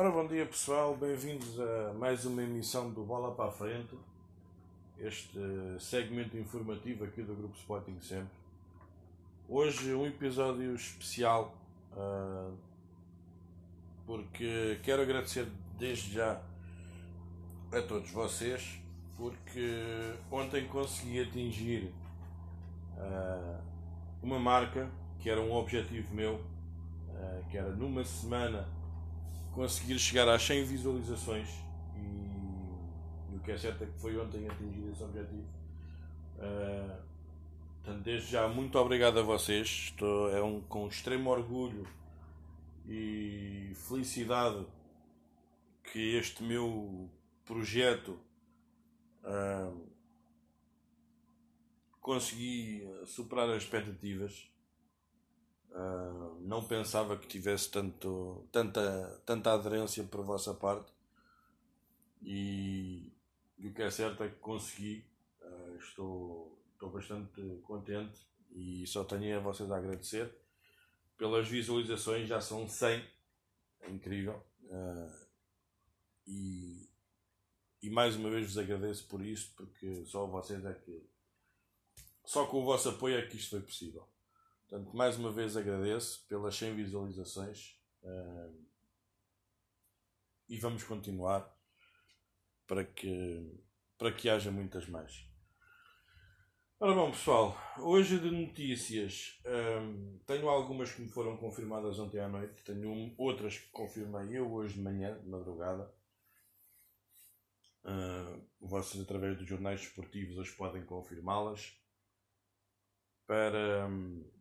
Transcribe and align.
Ora, 0.00 0.12
bom 0.12 0.28
dia 0.28 0.46
pessoal, 0.46 0.96
bem-vindos 0.96 1.58
a 1.58 1.92
mais 1.94 2.24
uma 2.24 2.40
emissão 2.40 2.88
do 2.88 3.02
Bola 3.02 3.34
para 3.34 3.46
a 3.46 3.50
Frente, 3.50 3.98
este 4.96 5.40
segmento 5.80 6.36
informativo 6.36 7.02
aqui 7.02 7.20
do 7.20 7.34
Grupo 7.34 7.56
Sporting 7.56 7.98
Sempre. 8.00 8.30
Hoje 9.48 9.92
um 9.92 10.06
episódio 10.06 10.72
especial, 10.76 11.52
uh, 11.96 12.56
porque 14.06 14.78
quero 14.84 15.02
agradecer 15.02 15.48
desde 15.76 16.12
já 16.12 16.40
a 17.72 17.82
todos 17.82 18.12
vocês, 18.12 18.80
porque 19.16 20.14
ontem 20.30 20.68
consegui 20.68 21.22
atingir 21.22 21.92
uh, 22.96 23.60
uma 24.22 24.38
marca 24.38 24.88
que 25.18 25.28
era 25.28 25.40
um 25.40 25.52
objetivo 25.52 26.14
meu, 26.14 26.34
uh, 26.36 27.44
que 27.50 27.58
era 27.58 27.70
numa 27.70 28.04
semana 28.04 28.77
conseguir 29.52 29.98
chegar 29.98 30.28
às 30.28 30.42
100 30.42 30.64
visualizações 30.64 31.48
e, 31.96 33.32
e, 33.32 33.36
o 33.36 33.40
que 33.40 33.52
é 33.52 33.58
certo 33.58 33.84
é 33.84 33.86
que 33.86 33.98
foi 33.98 34.18
ontem 34.18 34.48
atingir 34.48 34.90
esse 34.90 35.02
objetivo. 35.02 35.46
Uh, 36.36 37.02
portanto, 37.82 38.02
desde 38.04 38.30
já, 38.30 38.48
muito 38.48 38.78
obrigado 38.78 39.18
a 39.18 39.22
vocês. 39.22 39.68
Estou, 39.68 40.30
é 40.30 40.42
um, 40.42 40.60
com 40.60 40.86
extremo 40.86 41.30
orgulho 41.30 41.86
e 42.86 43.72
felicidade 43.88 44.64
que 45.92 46.16
este 46.16 46.42
meu 46.42 47.10
projeto 47.44 48.18
uh, 49.24 49.88
consegui 52.00 52.88
superar 53.04 53.50
as 53.50 53.62
expectativas. 53.62 54.50
Uh, 55.78 56.40
não 56.40 56.66
pensava 56.66 57.16
que 57.16 57.28
tivesse 57.28 57.70
tanto, 57.70 58.48
tanta, 58.50 59.22
tanta 59.24 59.52
aderência 59.52 60.02
por 60.02 60.24
vossa 60.24 60.52
parte 60.52 60.92
e, 62.20 63.12
e 63.56 63.68
o 63.68 63.72
que 63.72 63.82
é 63.82 63.90
certo 63.90 64.24
é 64.24 64.28
que 64.28 64.40
consegui. 64.40 65.04
Uh, 65.40 65.76
estou, 65.76 66.60
estou 66.72 66.90
bastante 66.90 67.40
contente 67.62 68.18
e 68.50 68.84
só 68.88 69.04
tenho 69.04 69.36
a 69.36 69.40
vocês 69.40 69.70
a 69.70 69.76
agradecer 69.76 70.34
pelas 71.16 71.46
visualizações, 71.46 72.28
já 72.28 72.40
são 72.40 72.68
100, 72.68 73.04
é 73.82 73.90
incrível. 73.90 74.44
Uh, 74.64 75.26
e, 76.26 76.88
e 77.82 77.88
mais 77.88 78.16
uma 78.16 78.30
vez 78.30 78.46
vos 78.46 78.58
agradeço 78.58 79.06
por 79.06 79.24
isso, 79.24 79.52
porque 79.56 80.04
só 80.06 80.26
vocês 80.26 80.64
é 80.64 80.74
que. 80.74 81.08
Só 82.24 82.46
com 82.46 82.62
o 82.62 82.64
vosso 82.64 82.88
apoio 82.90 83.16
é 83.16 83.26
que 83.26 83.36
isto 83.36 83.50
foi 83.50 83.60
possível. 83.60 84.06
Portanto, 84.68 84.94
mais 84.94 85.16
uma 85.16 85.32
vez 85.32 85.56
agradeço 85.56 86.26
pelas 86.28 86.54
100 86.54 86.74
visualizações 86.74 87.74
uh, 88.02 88.66
e 90.46 90.58
vamos 90.58 90.84
continuar 90.84 91.50
para 92.66 92.84
que, 92.84 93.50
para 93.96 94.12
que 94.12 94.28
haja 94.28 94.50
muitas 94.50 94.86
mais. 94.86 95.26
Ora 96.78 96.94
bom, 96.94 97.10
pessoal, 97.10 97.56
hoje 97.78 98.18
de 98.20 98.30
notícias 98.30 99.40
um, 99.46 100.18
tenho 100.26 100.50
algumas 100.50 100.92
que 100.92 101.00
me 101.00 101.08
foram 101.08 101.38
confirmadas 101.38 101.98
ontem 101.98 102.20
à 102.20 102.28
noite, 102.28 102.62
tenho 102.62 102.90
um, 102.90 103.14
outras 103.16 103.56
que 103.56 103.70
confirmei 103.70 104.36
eu 104.38 104.52
hoje 104.52 104.74
de 104.74 104.82
manhã, 104.82 105.18
de 105.18 105.26
madrugada. 105.26 105.90
Uh, 107.84 108.46
vocês, 108.60 109.02
através 109.02 109.38
dos 109.38 109.48
jornais 109.48 109.80
esportivos, 109.80 110.38
as 110.38 110.50
podem 110.50 110.84
confirmá-las 110.84 111.74
para. 113.26 113.88
Um, 113.88 114.37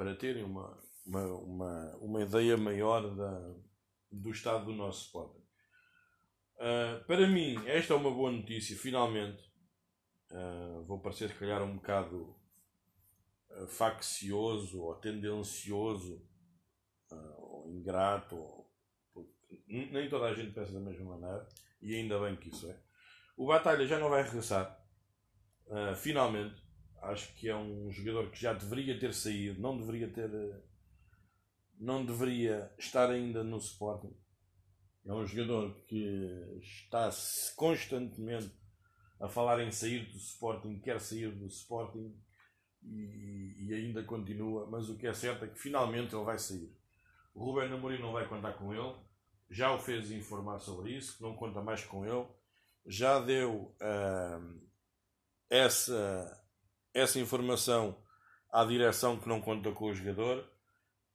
para 0.00 0.14
terem 0.14 0.42
uma, 0.42 0.82
uma, 1.04 1.24
uma, 1.26 1.96
uma 1.96 2.22
ideia 2.22 2.56
maior 2.56 3.14
da, 3.14 3.54
do 4.10 4.30
estado 4.30 4.64
do 4.64 4.72
nosso 4.72 5.04
Sporting. 5.04 5.44
Uh, 6.56 7.04
para 7.06 7.26
mim, 7.26 7.56
esta 7.66 7.92
é 7.92 7.96
uma 7.98 8.10
boa 8.10 8.32
notícia, 8.32 8.74
finalmente. 8.78 9.42
Uh, 10.30 10.82
vou 10.86 11.02
parecer, 11.02 11.28
se 11.28 11.34
calhar, 11.34 11.62
um 11.62 11.74
bocado 11.74 12.34
uh, 13.50 13.66
faccioso 13.68 14.80
ou 14.80 14.94
tendencioso 14.94 16.26
ou 17.36 17.70
ingrato, 17.70 18.36
ou, 18.36 18.72
nem 19.66 20.08
toda 20.08 20.28
a 20.28 20.34
gente 20.34 20.54
pensa 20.54 20.72
da 20.72 20.80
mesma 20.80 21.18
maneira, 21.18 21.46
e 21.82 21.94
ainda 21.94 22.18
bem 22.20 22.36
que 22.36 22.48
isso 22.48 22.70
é. 22.70 22.80
O 23.36 23.46
Batalha 23.46 23.86
já 23.86 23.98
não 23.98 24.08
vai 24.08 24.22
regressar, 24.22 24.82
finalmente 25.96 26.69
Acho 27.02 27.32
que 27.34 27.48
é 27.48 27.56
um 27.56 27.90
jogador 27.90 28.30
que 28.30 28.40
já 28.40 28.52
deveria 28.52 28.98
ter 28.98 29.14
saído, 29.14 29.60
não 29.60 29.78
deveria 29.78 30.08
ter. 30.08 30.30
Não 31.78 32.04
deveria 32.04 32.70
estar 32.78 33.10
ainda 33.10 33.42
no 33.42 33.56
Sporting. 33.56 34.14
É 35.06 35.12
um 35.12 35.26
jogador 35.26 35.74
que 35.86 36.58
está 36.60 37.08
constantemente 37.56 38.52
a 39.18 39.28
falar 39.28 39.60
em 39.60 39.70
sair 39.70 40.10
do 40.10 40.16
Sporting, 40.16 40.78
quer 40.80 41.00
sair 41.00 41.30
do 41.30 41.46
Sporting 41.46 42.14
e, 42.82 43.66
e, 43.66 43.74
ainda 43.74 44.02
continua, 44.02 44.66
mas 44.66 44.88
o 44.88 44.96
que 44.96 45.06
é 45.06 45.12
certo 45.12 45.44
é 45.44 45.48
que 45.48 45.58
finalmente 45.58 46.14
ele 46.14 46.24
vai 46.24 46.38
sair. 46.38 46.74
O 47.34 47.44
Ruben 47.44 47.72
Amorim 47.72 48.00
não 48.00 48.12
vai 48.12 48.26
contar 48.26 48.54
com 48.54 48.74
ele, 48.74 48.94
já 49.50 49.74
o 49.74 49.78
fez 49.78 50.10
informar 50.10 50.58
sobre 50.58 50.92
isso, 50.92 51.16
que 51.16 51.22
não 51.22 51.36
conta 51.36 51.60
mais 51.60 51.84
com 51.84 52.04
ele, 52.06 52.26
já 52.86 53.20
deu 53.20 53.74
uh, 53.80 54.60
essa 55.50 56.39
essa 56.94 57.18
informação 57.18 57.96
à 58.52 58.64
direção 58.64 59.18
que 59.18 59.28
não 59.28 59.40
conta 59.40 59.70
com 59.72 59.86
o 59.86 59.94
jogador. 59.94 60.48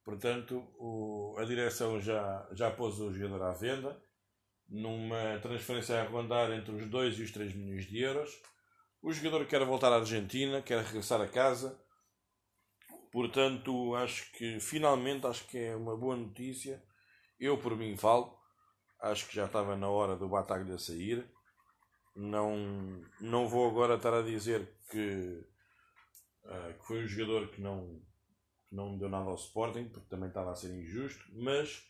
Portanto, 0.04 0.66
o, 0.78 1.34
a 1.38 1.44
direção 1.44 2.00
já, 2.00 2.48
já 2.52 2.70
pôs 2.70 2.98
o 3.00 3.12
jogador 3.12 3.42
à 3.42 3.52
venda, 3.52 4.00
numa 4.68 5.38
transferência 5.40 6.00
a 6.00 6.04
rondar 6.04 6.50
entre 6.52 6.74
os 6.74 6.86
2 6.88 7.18
e 7.18 7.22
os 7.22 7.30
3 7.30 7.54
milhões 7.54 7.86
de 7.86 8.00
euros. 8.00 8.30
O 9.02 9.12
jogador 9.12 9.46
quer 9.46 9.64
voltar 9.64 9.92
à 9.92 9.96
Argentina, 9.96 10.62
quer 10.62 10.82
regressar 10.82 11.20
a 11.20 11.28
casa. 11.28 11.80
Portanto, 13.12 13.94
acho 13.94 14.30
que 14.32 14.60
finalmente 14.60 15.26
acho 15.26 15.46
que 15.46 15.58
é 15.58 15.76
uma 15.76 15.96
boa 15.96 16.16
notícia. 16.16 16.82
Eu 17.38 17.58
por 17.58 17.76
mim 17.76 17.96
falo. 17.96 18.36
Acho 19.00 19.28
que 19.28 19.36
já 19.36 19.46
estava 19.46 19.76
na 19.76 19.88
hora 19.88 20.16
do 20.16 20.28
Bataglia 20.28 20.78
sair. 20.78 21.28
Não, 22.14 23.02
não 23.20 23.46
vou 23.46 23.68
agora 23.68 23.96
estar 23.96 24.14
a 24.14 24.22
dizer 24.22 24.72
que 24.90 25.44
uh, 26.46 26.78
que 26.78 26.86
foi 26.86 27.04
um 27.04 27.06
jogador 27.06 27.48
que 27.48 27.60
não, 27.60 28.00
que 28.68 28.74
não 28.74 28.98
deu 28.98 29.08
nada 29.08 29.28
ao 29.28 29.34
Sporting, 29.34 29.88
porque 29.88 30.08
também 30.08 30.28
estava 30.28 30.50
a 30.50 30.54
ser 30.54 30.72
injusto, 30.72 31.24
mas 31.34 31.82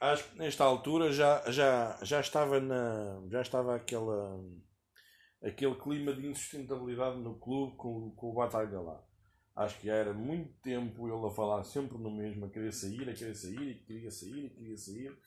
acho 0.00 0.30
que 0.30 0.38
nesta 0.38 0.64
altura 0.64 1.12
já, 1.12 1.50
já, 1.50 1.98
já 2.02 2.20
estava 2.20 2.60
na 2.60 3.20
já 3.28 3.42
estava 3.42 3.74
aquela 3.74 4.40
aquele 5.42 5.74
clima 5.76 6.12
de 6.12 6.26
insustentabilidade 6.26 7.18
no 7.18 7.38
clube 7.38 7.76
com, 7.76 8.10
com 8.12 8.30
o 8.30 8.34
Batalha 8.34 8.80
lá. 8.80 9.04
Acho 9.54 9.78
que 9.80 9.86
já 9.86 9.94
era 9.94 10.12
muito 10.12 10.52
tempo 10.60 11.08
ele 11.08 11.26
a 11.26 11.30
falar 11.30 11.64
sempre 11.64 11.98
no 11.98 12.10
mesmo, 12.10 12.46
a 12.46 12.48
querer 12.48 12.72
sair, 12.72 13.08
a 13.08 13.12
querer 13.12 13.34
sair, 13.34 13.70
e 13.70 13.74
queria 13.74 14.10
sair, 14.10 14.44
e 14.46 14.50
queria 14.50 14.76
sair. 14.76 15.18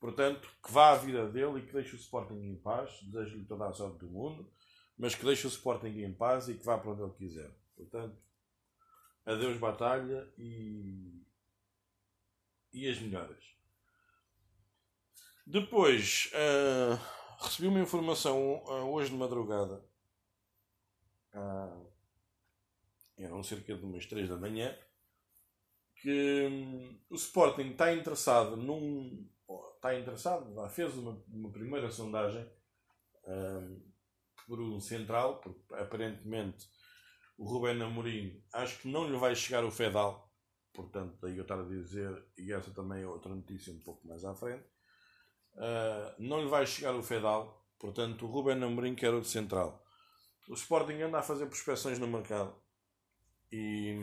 Portanto, 0.00 0.48
que 0.64 0.72
vá 0.72 0.92
à 0.92 0.96
vida 0.96 1.28
dele 1.28 1.58
e 1.58 1.66
que 1.66 1.72
deixe 1.72 1.94
o 1.94 1.98
Sporting 1.98 2.40
em 2.40 2.56
paz. 2.56 2.90
Desejo-lhe 3.02 3.44
toda 3.44 3.68
a 3.68 3.72
sorte 3.72 3.98
do 3.98 4.10
mundo, 4.10 4.50
mas 4.96 5.14
que 5.14 5.24
deixe 5.24 5.46
o 5.46 5.50
Sporting 5.50 6.00
em 6.00 6.12
paz 6.12 6.48
e 6.48 6.54
que 6.54 6.64
vá 6.64 6.78
para 6.78 6.90
onde 6.90 7.02
ele 7.02 7.12
quiser. 7.12 7.50
Portanto, 7.78 8.18
adeus 9.24 9.56
batalha 9.56 10.28
e, 10.36 11.24
e 12.72 12.88
as 12.88 12.98
melhoras. 12.98 13.56
Depois, 15.46 16.30
uh, 16.34 17.44
recebi 17.44 17.68
uma 17.68 17.80
informação 17.80 18.64
uh, 18.64 18.90
hoje 18.90 19.10
de 19.10 19.16
madrugada, 19.16 19.82
uh, 21.32 21.92
eram 23.16 23.42
cerca 23.44 23.76
de 23.76 23.84
umas 23.84 24.06
3 24.06 24.28
da 24.28 24.36
manhã, 24.36 24.76
que 25.94 26.46
um, 26.50 27.00
o 27.08 27.14
Sporting 27.14 27.70
está 27.70 27.94
interessado 27.94 28.56
num. 28.56 29.26
Está 29.76 29.96
interessado, 29.96 30.52
já 30.52 30.68
fez 30.68 30.92
uma, 30.96 31.24
uma 31.28 31.52
primeira 31.52 31.88
sondagem 31.90 32.44
por 34.46 34.60
um 34.60 34.80
central, 34.80 35.40
porque 35.40 35.74
aparentemente 35.74 36.68
o 37.38 37.44
Rubén 37.44 37.80
Amorim, 37.80 38.44
acho 38.52 38.80
que 38.80 38.88
não 38.88 39.08
lhe 39.08 39.16
vai 39.16 39.34
chegar 39.34 39.64
o 39.64 39.70
Fedal, 39.70 40.28
portanto, 40.74 41.16
daí 41.22 41.36
eu 41.36 41.42
estar 41.42 41.58
a 41.58 41.62
dizer, 41.62 42.26
e 42.36 42.52
essa 42.52 42.72
também 42.72 43.02
é 43.02 43.06
outra 43.06 43.32
notícia 43.32 43.72
um 43.72 43.78
pouco 43.78 44.06
mais 44.06 44.24
à 44.24 44.34
frente, 44.34 44.66
uh, 45.54 46.14
não 46.18 46.42
lhe 46.42 46.48
vai 46.48 46.66
chegar 46.66 46.94
o 46.96 47.02
Fedal, 47.02 47.64
portanto, 47.78 48.26
o 48.26 48.28
Rubén 48.28 48.62
Amorim 48.62 48.96
quer 48.96 49.14
o 49.14 49.20
de 49.20 49.28
central. 49.28 49.84
O 50.48 50.54
Sporting 50.54 51.00
anda 51.00 51.18
a 51.18 51.22
fazer 51.22 51.46
prospeções 51.46 51.98
no 51.98 52.08
mercado 52.08 52.60
e 53.52 53.94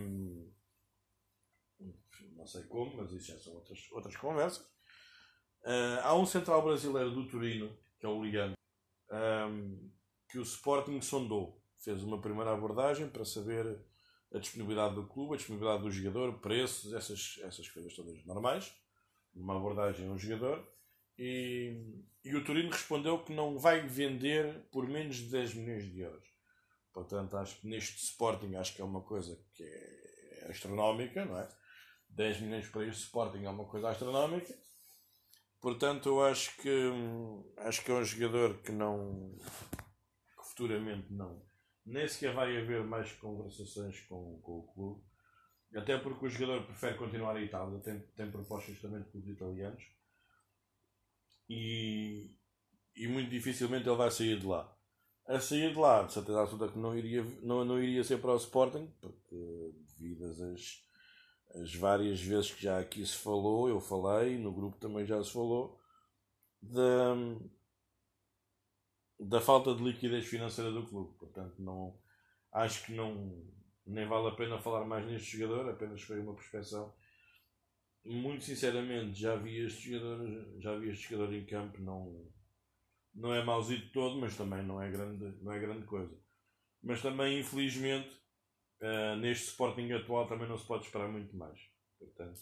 não 2.36 2.48
sei 2.48 2.64
como, 2.64 2.96
mas 2.98 3.12
isso 3.12 3.32
já 3.32 3.40
são 3.40 3.54
outras, 3.56 3.92
outras 3.92 4.16
conversas. 4.16 4.64
Uh, 5.64 6.00
há 6.04 6.16
um 6.16 6.26
central 6.26 6.62
brasileiro 6.62 7.12
do 7.12 7.28
Turino, 7.28 7.76
que 8.00 8.06
é 8.06 8.10
o 8.10 8.24
Liano, 8.24 8.54
um, 9.12 9.92
que 10.30 10.38
o 10.38 10.44
Sporting 10.44 11.02
sondou 11.02 11.65
fez 11.86 12.04
uma 12.04 12.20
primeira 12.20 12.52
abordagem 12.52 13.08
para 13.08 13.24
saber 13.24 13.80
a 14.34 14.40
disponibilidade 14.40 14.96
do 14.96 15.06
clube, 15.06 15.36
a 15.36 15.38
disponibilidade 15.38 15.84
do 15.84 15.92
jogador, 15.92 16.40
preços, 16.40 16.92
essas, 16.94 17.40
essas 17.44 17.70
coisas 17.70 17.94
todas 17.94 18.26
normais. 18.26 18.74
numa 19.34 19.56
abordagem 19.56 20.08
a 20.08 20.12
um 20.12 20.18
jogador 20.18 20.68
e, 21.18 22.04
e 22.24 22.36
o 22.36 22.44
Turino 22.44 22.72
respondeu 22.72 23.24
que 23.24 23.32
não 23.32 23.60
vai 23.60 23.88
vender 23.88 24.68
por 24.72 24.88
menos 24.88 25.18
de 25.18 25.26
10 25.30 25.54
milhões 25.54 25.86
de 25.86 26.00
euros. 26.00 26.28
Portanto, 26.92 27.38
acho 27.38 27.62
que 27.62 27.68
neste 27.68 28.04
Sporting 28.04 28.56
acho 28.56 28.74
que 28.76 28.82
é 28.82 28.86
uma 28.86 29.02
coisa 29.02 29.38
que 29.54 29.64
é 29.64 30.48
astronómica, 30.50 31.24
não 31.24 31.38
é? 31.38 31.48
10 32.10 32.42
milhões 32.42 32.68
para 32.68 32.86
este 32.86 33.04
Sporting 33.04 33.44
é 33.44 33.50
uma 33.50 33.66
coisa 33.66 33.90
astronómica. 33.90 34.58
Portanto, 35.62 36.10
eu 36.10 36.24
acho 36.24 36.56
que 36.58 36.70
acho 37.58 37.84
que 37.84 37.92
é 37.92 37.94
um 37.94 38.04
jogador 38.04 38.58
que 38.62 38.72
não 38.72 39.38
que 40.38 40.50
futuramente 40.50 41.12
não 41.12 41.42
nem 41.86 42.08
sequer 42.08 42.34
vai 42.34 42.58
haver 42.58 42.84
mais 42.84 43.12
conversações 43.14 44.00
com, 44.02 44.40
com 44.42 44.60
o 44.60 44.74
clube. 44.74 45.04
Até 45.76 45.98
porque 45.98 46.26
o 46.26 46.30
jogador 46.30 46.66
prefere 46.66 46.98
continuar 46.98 47.40
em 47.40 47.46
Itália, 47.46 47.80
tem, 47.80 48.00
tem 48.16 48.32
propostas 48.32 48.80
também 48.80 49.02
de 49.02 49.10
clubes 49.10 49.36
italianos 49.36 49.84
e, 51.50 52.32
e 52.96 53.08
muito 53.08 53.30
dificilmente 53.30 53.88
ele 53.88 53.98
vai 53.98 54.10
sair 54.10 54.40
de 54.40 54.46
lá. 54.46 54.72
A 55.28 55.40
sair 55.40 55.74
de 55.74 55.80
lá, 55.80 56.04
de 56.04 56.14
certeza 56.14 56.42
absoluta 56.42 56.72
que 56.72 56.78
não 56.78 56.96
iria, 56.96 57.24
não, 57.42 57.66
não 57.66 57.82
iria 57.82 58.04
ser 58.04 58.20
para 58.20 58.32
o 58.32 58.38
Sporting, 58.38 58.88
porque 59.02 59.74
devido 59.98 60.26
às, 60.26 60.84
as 61.62 61.76
várias 61.76 62.22
vezes 62.22 62.52
que 62.52 62.64
já 62.64 62.80
aqui 62.80 63.06
se 63.06 63.18
falou, 63.18 63.68
eu 63.68 63.80
falei, 63.80 64.38
no 64.38 64.54
grupo 64.54 64.78
também 64.78 65.06
já 65.06 65.22
se 65.24 65.32
falou, 65.32 65.80
da, 66.62 67.16
da 69.20 69.40
falta 69.40 69.74
de 69.74 69.84
liquidez 69.84 70.26
financeira 70.26 70.72
do 70.72 70.86
clube. 70.86 71.18
Portanto, 71.18 71.56
não, 71.60 71.98
acho 72.52 72.86
que 72.86 72.94
não, 72.94 73.46
nem 73.86 74.08
vale 74.08 74.28
a 74.28 74.36
pena 74.36 74.60
falar 74.60 74.86
mais 74.86 75.06
neste 75.06 75.38
jogador, 75.38 75.70
apenas 75.70 76.02
foi 76.02 76.20
uma 76.20 76.34
prospeção. 76.34 76.94
Muito 78.04 78.44
sinceramente, 78.44 79.20
já 79.20 79.36
vi 79.36 79.66
este 79.66 79.92
jogador, 79.92 80.62
já 80.62 80.78
vi 80.78 80.90
este 80.90 81.10
jogador 81.10 81.34
em 81.34 81.46
campo, 81.46 81.82
não, 81.82 82.32
não 83.14 83.34
é 83.34 83.44
mauzito 83.44 83.92
todo, 83.92 84.20
mas 84.20 84.38
também 84.38 84.64
não 84.64 84.82
é 84.82 84.92
grande, 84.92 85.36
não 85.42 85.52
é 85.52 85.60
grande 85.60 85.86
coisa. 85.86 86.16
Mas 86.84 87.02
também, 87.02 87.40
infelizmente, 87.40 88.10
uh, 88.82 89.16
neste 89.16 89.48
Sporting 89.48 89.92
atual 89.92 90.28
também 90.28 90.48
não 90.48 90.58
se 90.58 90.68
pode 90.68 90.86
esperar 90.86 91.10
muito 91.12 91.36
mais. 91.36 91.60
Portanto, 91.98 92.40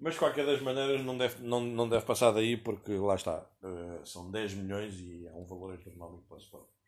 mas 0.00 0.16
qualquer 0.16 0.46
das 0.46 0.62
maneiras 0.62 1.04
não 1.04 1.16
deve, 1.16 1.42
não, 1.42 1.60
não 1.60 1.86
deve 1.86 2.06
passar 2.06 2.32
daí 2.32 2.56
porque 2.56 2.92
lá 2.96 3.14
está, 3.14 3.46
uh, 3.62 4.04
são 4.06 4.30
10 4.30 4.54
milhões 4.54 4.98
e 4.98 5.26
é 5.26 5.32
um 5.34 5.44
valor 5.44 5.74
astronómico 5.74 6.24
para 6.26 6.36
o 6.36 6.40
Sporting. 6.40 6.80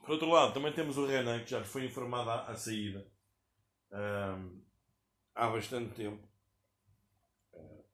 Por 0.00 0.12
outro 0.12 0.30
lado, 0.30 0.54
também 0.54 0.72
temos 0.72 0.96
o 0.96 1.04
Renan, 1.04 1.40
que 1.40 1.50
já 1.50 1.62
foi 1.64 1.84
informado 1.84 2.30
à, 2.30 2.54
saída 2.54 3.06
uh, 3.90 4.62
há 5.34 5.48
bastante 5.48 5.94
tempo. 5.94 6.26
Uh, 7.52 7.84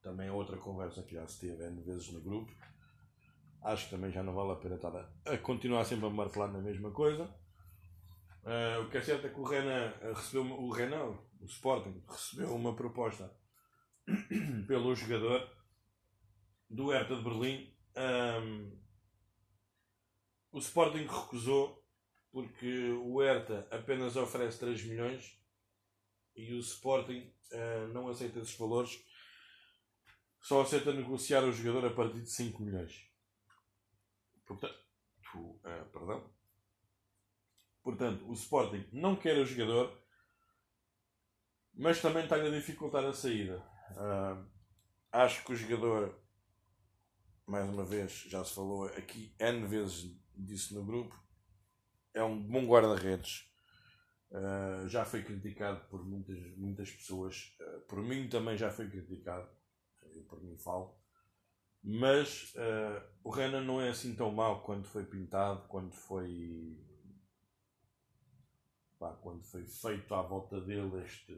também 0.00 0.28
é 0.28 0.32
outra 0.32 0.56
conversa 0.56 1.02
que 1.02 1.14
já 1.14 1.26
se 1.26 1.40
teve 1.40 1.62
N 1.64 1.82
vezes 1.82 2.10
no 2.12 2.20
grupo. 2.22 2.50
Acho 3.62 3.84
que 3.84 3.90
também 3.90 4.10
já 4.10 4.22
não 4.22 4.32
vale 4.32 4.52
a 4.52 4.56
pena 4.56 4.76
estar 4.76 4.96
a, 4.96 5.10
a 5.26 5.36
continuar 5.38 5.84
sempre 5.84 6.06
a 6.06 6.10
martelar 6.10 6.50
na 6.50 6.60
mesma 6.60 6.90
coisa. 6.92 7.24
Uh, 8.44 8.82
o 8.82 8.88
que 8.88 8.96
é 8.96 9.02
certo 9.02 9.26
é 9.26 9.30
que 9.30 9.40
o 9.40 9.44
Renan 9.44 9.92
recebeu 10.14 10.44
o 10.44 10.70
Renan, 10.70 11.18
o 11.40 11.46
Sporting, 11.46 12.02
recebeu 12.08 12.54
uma 12.54 12.74
proposta 12.74 13.34
pelo 14.66 14.94
jogador 14.94 15.50
do 16.68 16.90
Hertha 16.90 17.16
de 17.16 17.22
Berlim. 17.22 17.74
Um, 17.96 18.80
o 20.52 20.58
Sporting 20.58 21.06
recusou 21.06 21.84
porque 22.30 22.90
o 22.90 23.20
Hertha 23.20 23.66
apenas 23.70 24.16
oferece 24.16 24.60
3 24.60 24.84
milhões 24.84 25.40
e 26.36 26.52
o 26.52 26.60
Sporting 26.60 27.32
uh, 27.52 27.88
não 27.92 28.08
aceita 28.08 28.38
esses 28.38 28.56
valores, 28.56 29.04
só 30.40 30.62
aceita 30.62 30.92
negociar 30.92 31.42
o 31.44 31.52
jogador 31.52 31.86
a 31.86 31.94
partir 31.94 32.20
de 32.20 32.30
5 32.30 32.62
milhões. 32.62 33.08
Portanto, 34.46 34.74
uh, 35.34 35.90
perdão. 35.92 36.30
Portanto, 37.82 38.28
o 38.28 38.32
Sporting 38.32 38.86
não 38.92 39.16
quer 39.16 39.38
o 39.38 39.46
jogador 39.46 39.99
mas 41.74 42.00
também 42.00 42.24
está 42.24 42.36
a 42.36 42.50
dificultar 42.50 43.04
a 43.04 43.12
saída. 43.12 43.62
Uh, 43.92 44.46
acho 45.12 45.44
que 45.44 45.52
o 45.52 45.56
jogador, 45.56 46.18
mais 47.46 47.68
uma 47.68 47.84
vez, 47.84 48.12
já 48.28 48.44
se 48.44 48.54
falou 48.54 48.86
aqui 48.86 49.34
N 49.38 49.66
vezes 49.66 50.16
disso 50.34 50.74
no 50.74 50.84
grupo, 50.84 51.18
é 52.14 52.22
um 52.22 52.40
bom 52.42 52.66
guarda-redes. 52.66 53.48
Uh, 54.30 54.88
já 54.88 55.04
foi 55.04 55.24
criticado 55.24 55.80
por 55.88 56.04
muitas, 56.04 56.38
muitas 56.56 56.90
pessoas, 56.90 57.56
uh, 57.60 57.80
por 57.88 58.02
mim 58.02 58.28
também 58.28 58.56
já 58.56 58.70
foi 58.70 58.88
criticado, 58.88 59.48
eu 60.14 60.22
por 60.24 60.42
mim 60.42 60.56
falo, 60.58 60.98
mas 61.82 62.52
o 63.24 63.30
Renan 63.30 63.62
não 63.62 63.80
é 63.80 63.88
assim 63.88 64.14
tão 64.14 64.30
mau 64.30 64.62
quando 64.62 64.86
foi 64.86 65.02
pintado, 65.02 65.66
quando 65.66 65.94
foi 65.94 66.78
pá, 69.00 69.14
quando 69.14 69.42
foi 69.44 69.66
feito 69.66 70.14
à 70.14 70.20
volta 70.20 70.60
dele 70.60 71.02
este, 71.02 71.34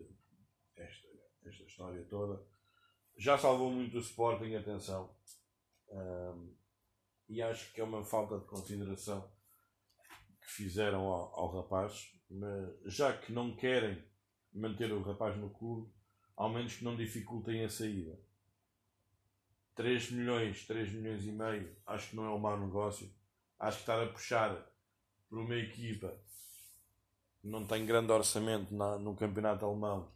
esta, 0.77 1.09
esta 1.45 1.63
história 1.65 2.05
toda. 2.05 2.43
Já 3.17 3.37
salvou 3.39 3.71
muito 3.71 3.97
o 3.97 4.01
Sporting, 4.01 4.55
atenção. 4.55 5.15
Um, 5.89 6.55
e 7.29 7.43
acho 7.43 7.73
que 7.73 7.81
é 7.81 7.85
uma 7.85 8.05
falta 8.05 8.39
de 8.39 8.45
consideração 8.47 9.31
que 10.41 10.51
fizeram 10.51 11.03
ao, 11.03 11.39
ao 11.39 11.63
rapaz, 11.63 12.13
mas 12.29 12.75
já 12.87 13.17
que 13.17 13.33
não 13.33 13.55
querem 13.55 14.03
manter 14.53 14.93
o 14.93 15.03
rapaz 15.03 15.37
no 15.37 15.51
clube, 15.51 15.93
ao 16.37 16.51
menos 16.51 16.77
que 16.77 16.85
não 16.85 16.97
dificultem 16.97 17.65
a 17.65 17.69
saída. 17.69 18.19
3 19.75 20.11
milhões, 20.11 20.67
3 20.67 20.93
milhões 20.93 21.25
e 21.25 21.33
meio, 21.33 21.75
acho 21.87 22.11
que 22.11 22.17
não 22.17 22.25
é 22.25 22.31
um 22.31 22.39
mau 22.39 22.59
negócio. 22.59 23.11
Acho 23.59 23.79
que 23.79 23.83
estar 23.83 24.03
a 24.03 24.09
puxar 24.09 24.55
por 25.29 25.39
uma 25.39 25.55
equipa 25.55 26.15
que 27.41 27.49
não 27.49 27.67
tem 27.67 27.87
grande 27.87 28.13
orçamento 28.13 28.75
na, 28.75 28.99
no 28.99 29.17
campeonato 29.17 29.65
alemão 29.65 30.13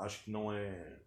acho 0.00 0.24
que 0.24 0.30
não 0.30 0.52
é 0.52 1.00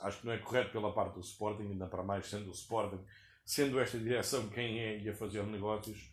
acho 0.00 0.20
que 0.20 0.26
não 0.26 0.32
é 0.32 0.38
correto 0.38 0.72
pela 0.72 0.92
parte 0.92 1.14
do 1.14 1.20
Sporting, 1.20 1.62
ainda 1.62 1.86
para 1.86 2.02
mais 2.02 2.26
sendo 2.26 2.48
o 2.48 2.52
Sporting, 2.52 3.00
sendo 3.44 3.78
esta 3.78 3.98
direção 3.98 4.48
quem 4.48 4.80
é 4.80 4.98
e 4.98 5.08
a 5.08 5.14
fazer 5.14 5.44
negócios, 5.44 6.12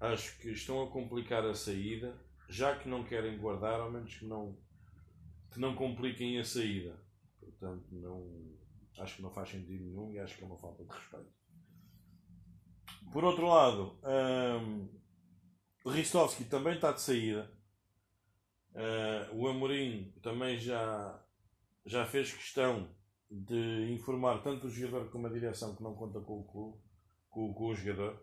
acho 0.00 0.38
que 0.38 0.50
estão 0.50 0.82
a 0.82 0.90
complicar 0.90 1.44
a 1.44 1.54
saída, 1.54 2.18
já 2.48 2.76
que 2.76 2.88
não 2.88 3.04
querem 3.04 3.38
guardar, 3.38 3.80
ao 3.80 3.90
menos 3.90 4.14
que 4.16 4.24
não, 4.24 4.58
que 5.52 5.60
não 5.60 5.74
compliquem 5.74 6.38
a 6.38 6.44
saída. 6.44 6.98
Portanto, 7.38 7.86
não, 7.92 8.58
acho 8.98 9.16
que 9.16 9.22
não 9.22 9.30
faz 9.30 9.50
sentido 9.50 9.84
nenhum 9.84 10.12
e 10.12 10.18
acho 10.18 10.36
que 10.36 10.42
é 10.42 10.46
uma 10.46 10.58
falta 10.58 10.84
de 10.84 10.90
respeito. 10.90 11.32
Por 13.12 13.24
outro 13.24 13.46
lado, 13.46 13.98
um, 14.02 14.88
Ristovski 15.90 16.44
também 16.44 16.74
está 16.74 16.92
de 16.92 17.00
saída. 17.00 17.50
Uh, 18.72 19.36
o 19.36 19.48
Amorim 19.48 20.12
também 20.22 20.58
já 20.58 21.22
já 21.84 22.06
fez 22.06 22.32
questão 22.32 22.88
de 23.30 23.92
informar 23.92 24.42
tanto 24.42 24.66
o 24.66 24.70
jogador 24.70 25.10
como 25.10 25.26
a 25.26 25.32
direção 25.32 25.74
que 25.74 25.82
não 25.82 25.94
conta 25.94 26.20
com 26.20 26.40
o 26.40 26.44
clube, 26.44 26.78
com, 27.28 27.54
com 27.54 27.66
o 27.66 27.74
jogador. 27.74 28.22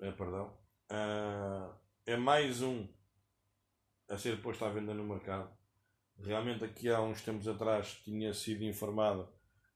É, 0.00 0.10
perdão. 0.10 0.56
Uh, 0.90 1.74
é 2.06 2.16
mais 2.16 2.62
um 2.62 2.88
a 4.08 4.16
ser 4.16 4.40
posto 4.42 4.64
à 4.64 4.70
venda 4.70 4.94
no 4.94 5.04
mercado. 5.04 5.50
Realmente 6.18 6.64
aqui 6.64 6.88
há 6.88 7.00
uns 7.00 7.22
tempos 7.22 7.48
atrás 7.48 8.00
tinha 8.04 8.32
sido 8.32 8.64
informado 8.64 9.28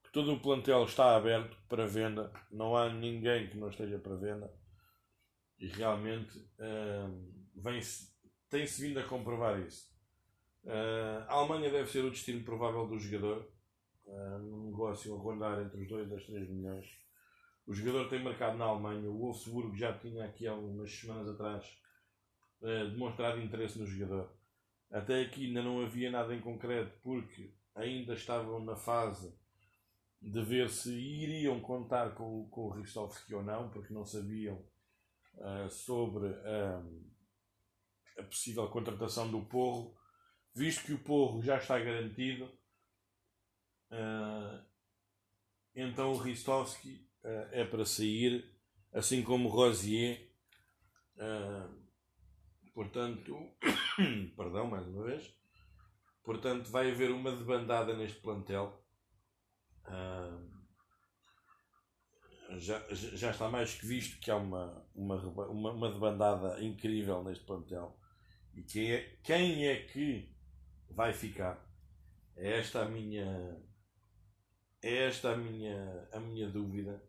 que 0.02 0.12
todo 0.12 0.32
o 0.32 0.40
plantel 0.40 0.84
está 0.84 1.16
aberto 1.16 1.56
para 1.68 1.86
venda, 1.86 2.32
não 2.50 2.76
há 2.76 2.88
ninguém 2.88 3.48
que 3.48 3.58
não 3.58 3.68
esteja 3.68 3.98
para 3.98 4.16
venda 4.16 4.50
e 5.58 5.66
realmente 5.66 6.38
uh, 6.38 7.30
tem-se 8.48 8.80
vindo 8.80 9.00
a 9.00 9.04
comprovar 9.04 9.60
isso. 9.60 9.88
Uh, 10.68 11.24
a 11.26 11.32
Alemanha 11.32 11.70
deve 11.70 11.90
ser 11.90 12.04
o 12.04 12.10
destino 12.10 12.44
provável 12.44 12.86
do 12.86 12.98
jogador. 12.98 13.50
Uh, 14.04 14.66
negócio 14.66 15.14
a 15.14 15.18
rondar 15.18 15.62
entre 15.62 15.80
os 15.80 15.88
2 15.88 16.10
e 16.10 16.14
os 16.14 16.26
3 16.26 16.50
milhões. 16.50 16.86
O 17.66 17.72
jogador 17.72 18.06
tem 18.10 18.22
marcado 18.22 18.58
na 18.58 18.66
Alemanha. 18.66 19.08
O 19.08 19.18
Wolfsburg 19.18 19.78
já 19.78 19.98
tinha 19.98 20.26
aqui 20.26 20.46
há 20.46 20.52
algumas 20.52 20.92
semanas 20.92 21.26
atrás 21.26 21.66
uh, 22.60 22.90
demonstrado 22.90 23.40
interesse 23.40 23.78
no 23.78 23.86
jogador. 23.86 24.30
Até 24.90 25.22
aqui 25.22 25.46
ainda 25.46 25.62
não 25.62 25.80
havia 25.80 26.10
nada 26.10 26.34
em 26.34 26.40
concreto 26.40 26.98
porque 27.02 27.54
ainda 27.74 28.12
estavam 28.12 28.62
na 28.62 28.76
fase 28.76 29.34
de 30.20 30.42
ver 30.42 30.68
se 30.68 30.92
iriam 30.92 31.60
contar 31.60 32.14
com, 32.14 32.46
com 32.50 32.66
o 32.66 32.70
Ristovski 32.70 33.34
ou 33.34 33.42
não, 33.42 33.70
porque 33.70 33.94
não 33.94 34.04
sabiam 34.04 34.62
uh, 35.36 35.70
sobre 35.70 36.28
a 38.18 38.22
possível 38.24 38.68
contratação 38.68 39.30
do 39.30 39.46
Porro 39.46 39.97
visto 40.54 40.84
que 40.84 40.92
o 40.92 40.98
Porro 40.98 41.42
já 41.42 41.58
está 41.58 41.78
garantido, 41.78 42.44
uh, 43.90 44.64
então 45.74 46.12
o 46.12 46.18
Ristovski 46.18 47.08
uh, 47.24 47.48
é 47.52 47.64
para 47.64 47.84
sair, 47.84 48.44
assim 48.92 49.22
como 49.22 49.48
o 49.48 49.52
Rosier. 49.52 50.28
Uh, 51.16 51.88
portanto, 52.74 53.36
perdão 54.36 54.66
mais 54.66 54.86
uma 54.86 55.04
vez. 55.04 55.34
Portanto, 56.24 56.70
vai 56.70 56.90
haver 56.90 57.10
uma 57.10 57.34
debandada 57.34 57.96
neste 57.96 58.20
plantel. 58.20 58.84
Já, 62.58 62.82
já 62.90 63.30
está 63.30 63.48
mais 63.48 63.74
que 63.74 63.86
visto 63.86 64.20
que 64.20 64.30
há 64.30 64.36
uma, 64.36 64.86
uma, 64.94 65.16
uma, 65.48 65.72
uma 65.72 65.92
debandada 65.92 66.62
incrível 66.62 67.22
neste 67.24 67.44
plantel. 67.44 67.98
E 68.54 68.90
é, 68.90 69.18
quem 69.22 69.66
é 69.66 69.76
que 69.84 70.28
vai 70.90 71.12
ficar? 71.12 71.64
É 72.36 72.58
esta 72.58 72.82
a 72.82 72.88
minha. 72.88 73.60
É 74.82 75.06
esta 75.06 75.32
a 75.32 75.36
minha, 75.36 76.08
a 76.12 76.20
minha 76.20 76.48
dúvida. 76.48 77.02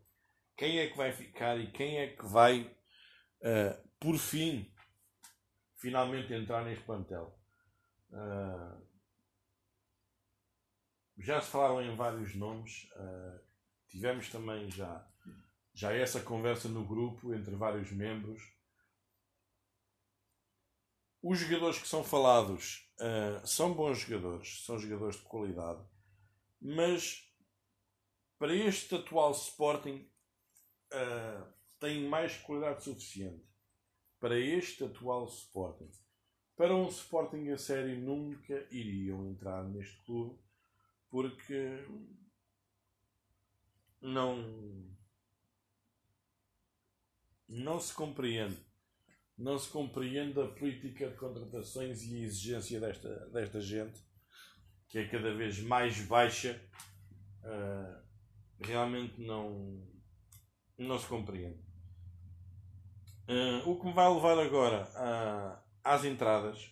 Quem 0.56 0.78
é 0.78 0.88
que 0.88 0.96
vai 0.96 1.12
ficar 1.12 1.58
e 1.58 1.70
quem 1.70 1.98
é 1.98 2.08
que 2.08 2.26
vai, 2.26 2.62
uh, 2.62 3.88
por 3.98 4.18
fim, 4.18 4.70
finalmente 5.76 6.32
entrar 6.32 6.64
neste 6.64 6.84
plantel? 6.84 7.38
Uh, 8.10 8.86
já 11.18 11.40
se 11.40 11.50
falaram 11.50 11.80
em 11.80 11.94
vários 11.94 12.34
nomes. 12.34 12.90
Uh, 12.96 13.40
tivemos 13.88 14.28
também 14.30 14.70
já 14.70 15.06
já 15.74 15.92
essa 15.92 16.20
conversa 16.20 16.68
no 16.68 16.84
grupo 16.84 17.32
entre 17.34 17.54
vários 17.54 17.90
membros. 17.92 18.42
Os 21.22 21.38
jogadores 21.38 21.78
que 21.78 21.88
são 21.88 22.02
falados 22.02 22.90
uh, 22.98 23.46
são 23.46 23.74
bons 23.74 23.98
jogadores, 23.98 24.64
são 24.64 24.78
jogadores 24.78 25.16
de 25.16 25.22
qualidade, 25.22 25.84
mas 26.60 27.30
para 28.38 28.54
este 28.54 28.94
atual 28.94 29.32
Sporting 29.32 30.10
uh, 30.92 31.46
têm 31.78 32.08
mais 32.08 32.36
qualidade 32.38 32.84
suficiente. 32.84 33.44
Para 34.18 34.38
este 34.38 34.84
atual 34.84 35.26
Sporting. 35.26 35.90
Para 36.56 36.74
um 36.74 36.88
Sporting 36.88 37.50
a 37.50 37.58
sério 37.58 37.98
nunca 37.98 38.66
iriam 38.70 39.26
entrar 39.26 39.64
neste 39.64 39.96
clube 40.04 40.38
porque 41.10 41.86
não 44.00 44.88
não 47.48 47.80
se 47.80 47.92
compreende. 47.92 48.69
Não 49.40 49.58
se 49.58 49.70
compreende 49.70 50.38
a 50.38 50.46
política 50.48 51.08
de 51.08 51.16
contratações 51.16 52.02
e 52.02 52.14
a 52.14 52.18
exigência 52.18 52.78
desta, 52.78 53.08
desta 53.30 53.58
gente, 53.58 53.98
que 54.86 54.98
é 54.98 55.08
cada 55.08 55.34
vez 55.34 55.58
mais 55.62 55.98
baixa. 56.02 56.62
Uh, 57.42 58.02
realmente 58.60 59.18
não, 59.18 59.82
não 60.76 60.98
se 60.98 61.06
compreende. 61.06 61.58
Uh, 63.26 63.66
o 63.66 63.80
que 63.80 63.86
me 63.86 63.94
vai 63.94 64.12
levar 64.12 64.38
agora 64.38 64.86
uh, 64.90 65.58
às 65.82 66.04
entradas. 66.04 66.70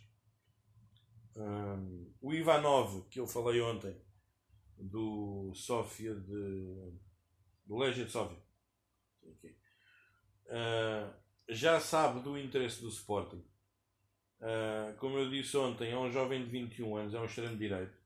o 2.20 2.34
Ivanov, 2.34 3.08
que 3.08 3.18
eu 3.18 3.26
falei 3.26 3.62
ontem, 3.62 3.98
do 4.76 5.54
Sofia 5.54 6.14
de. 6.14 6.92
do 7.64 7.78
Legia 7.78 8.04
de 8.04 8.12
Sofia. 8.12 8.42
Uh, 10.48 11.27
já 11.48 11.80
sabe 11.80 12.20
do 12.20 12.38
interesse 12.38 12.80
do 12.82 12.88
Sporting. 12.88 13.42
Uh, 14.40 14.96
como 14.98 15.18
eu 15.18 15.28
disse 15.30 15.56
ontem, 15.56 15.90
é 15.90 15.98
um 15.98 16.12
jovem 16.12 16.44
de 16.44 16.50
21 16.50 16.96
anos, 16.96 17.14
é 17.14 17.18
um 17.18 17.24
extremo 17.24 17.56
direito. 17.56 17.96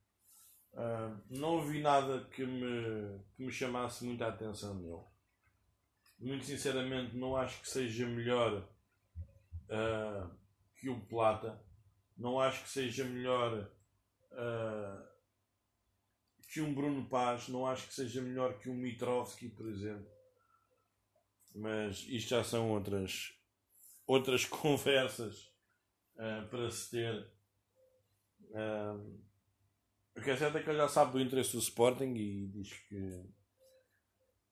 Uh, 0.72 1.20
não 1.28 1.60
vi 1.60 1.82
nada 1.82 2.24
que 2.30 2.44
me, 2.46 3.20
que 3.34 3.42
me 3.42 3.52
chamasse 3.52 4.04
muita 4.04 4.28
atenção 4.28 4.74
nele. 4.74 5.02
Muito 6.18 6.44
sinceramente, 6.44 7.16
não 7.16 7.36
acho 7.36 7.60
que 7.60 7.68
seja 7.68 8.06
melhor 8.06 8.66
uh, 9.68 10.30
que 10.76 10.88
o 10.88 11.00
Plata. 11.00 11.60
Não 12.16 12.38
acho 12.38 12.62
que 12.62 12.70
seja 12.70 13.04
melhor 13.04 13.68
que 16.46 16.60
um 16.60 16.72
Bruno 16.72 17.06
Paz. 17.06 17.48
Não 17.48 17.66
acho 17.66 17.88
que 17.88 17.94
seja 17.94 18.22
melhor 18.22 18.58
que 18.58 18.70
um 18.70 18.74
Mitrovski, 18.74 19.48
por 19.48 19.66
exemplo. 19.66 20.06
Mas 21.54 22.06
isto 22.08 22.30
já 22.30 22.42
são 22.42 22.70
outras, 22.70 23.32
outras 24.06 24.44
conversas 24.46 25.52
uh, 26.16 26.48
para 26.48 26.70
se 26.70 26.90
ter. 26.90 27.32
Uh, 28.50 29.22
o 30.14 30.20
que 30.20 30.30
é 30.30 30.36
certo 30.36 30.58
é 30.58 30.62
que 30.62 30.68
ele 30.68 30.78
já 30.78 30.88
sabe 30.88 31.12
do 31.12 31.20
interesse 31.20 31.52
do 31.52 31.58
Sporting 31.58 32.14
e 32.14 32.46
diz 32.48 32.70
que, 32.70 33.24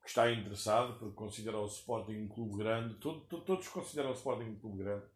que 0.02 0.09
está 0.09 0.30
interessado 0.30 0.99
porque 0.99 1.14
considera 1.14 1.59
o 1.59 1.66
Sporting 1.66 2.16
um 2.16 2.28
clube 2.28 2.59
grande. 2.59 2.95
Todo, 2.95 3.21
todo, 3.26 3.45
todos 3.45 3.69
consideram 3.69 4.11
o 4.11 4.14
Sporting 4.14 4.50
um 4.50 4.59
clube 4.59 4.85
grande. 4.85 5.07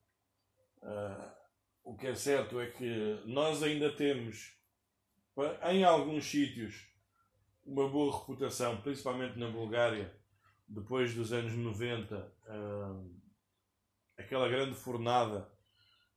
Uh, 0.83 1.33
o 1.85 1.97
que 1.97 2.07
é 2.07 2.15
certo 2.15 2.61
é 2.61 2.71
que 2.71 3.23
nós 3.27 3.63
ainda 3.63 3.95
temos, 3.95 4.59
em 5.71 5.85
alguns 5.85 6.25
sítios, 6.25 6.89
uma 7.65 7.89
boa 7.89 8.19
reputação, 8.19 8.81
principalmente 8.81 9.39
na 9.39 9.51
Bulgária, 9.51 10.15
depois 10.69 11.15
dos 11.15 11.33
anos 11.33 11.55
90, 11.55 12.17
uh, 12.17 13.21
aquela 14.17 14.49
grande 14.49 14.75
fornada 14.75 15.51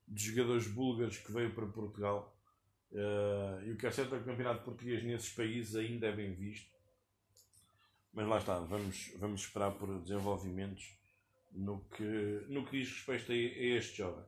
de 0.07 0.23
jogadores 0.23 0.67
búlgaros 0.67 1.17
que 1.17 1.31
veio 1.31 1.53
para 1.53 1.65
Portugal. 1.67 2.33
Uh, 2.91 3.61
e 3.65 3.71
o 3.71 3.77
que 3.77 3.85
é 3.85 3.91
certo 3.91 4.15
é 4.15 4.17
que 4.17 4.23
o 4.23 4.27
campeonato 4.27 4.63
português 4.63 5.03
nesses 5.03 5.29
países 5.33 5.75
ainda 5.75 6.07
é 6.07 6.11
bem 6.11 6.33
visto. 6.33 6.75
Mas 8.13 8.27
lá 8.27 8.37
está, 8.37 8.59
vamos, 8.59 9.11
vamos 9.17 9.41
esperar 9.41 9.71
por 9.73 9.99
desenvolvimentos 10.01 10.97
no 11.51 11.81
que, 11.89 12.45
no 12.47 12.65
que 12.65 12.79
diz 12.79 12.89
respeito 12.89 13.31
a, 13.31 13.35
a 13.35 13.77
este 13.77 13.97
jovem. 13.97 14.25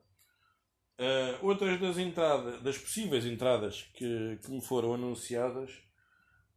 Uh, 1.00 1.46
outras 1.46 1.80
das 1.80 1.98
entradas, 1.98 2.62
das 2.62 2.78
possíveis 2.78 3.26
entradas 3.26 3.84
que, 3.94 4.38
que 4.44 4.52
me 4.52 4.62
foram 4.62 4.94
anunciadas, 4.94 5.82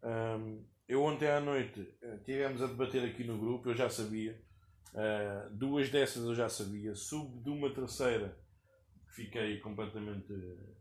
um, 0.03 0.65
eu 0.93 1.03
ontem 1.03 1.27
à 1.27 1.41
noite 1.41 1.89
eh, 2.03 2.19
tivemos 2.19 2.61
a 2.61 2.67
debater 2.67 3.03
aqui 3.03 3.25
no 3.25 3.39
grupo, 3.39 3.71
eu 3.71 3.75
já 3.75 3.89
sabia. 3.89 4.39
Uh, 4.93 5.49
duas 5.57 5.89
dessas 5.89 6.23
eu 6.23 6.35
já 6.35 6.51
sabia. 6.51 6.95
Sub 6.95 7.43
de 7.43 7.49
uma 7.49 7.73
terceira, 7.73 8.39
fiquei 9.09 9.59
completamente 9.61 10.31
uh, 10.31 10.77